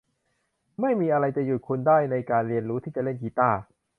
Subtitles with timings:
[0.81, 3.59] ไม่มีอะไรจะหยุดคุณได้ในการเรียนรู้ที่จะเล่นกีตาร์